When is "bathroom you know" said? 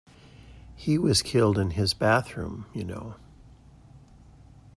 1.93-3.17